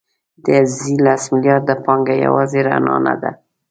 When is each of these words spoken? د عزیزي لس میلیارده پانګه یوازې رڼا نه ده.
د 0.43 0.45
عزیزي 0.59 0.95
لس 1.05 1.23
میلیارده 1.33 1.75
پانګه 1.85 2.15
یوازې 2.25 2.59
رڼا 2.67 2.97
نه 3.07 3.15
ده. 3.21 3.31